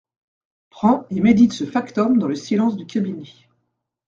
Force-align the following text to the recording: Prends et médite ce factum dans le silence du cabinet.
Prends 0.71 1.05
et 1.11 1.19
médite 1.21 1.53
ce 1.53 1.63
factum 1.63 2.17
dans 2.17 2.27
le 2.27 2.33
silence 2.33 2.75
du 2.75 2.87
cabinet. 2.87 3.31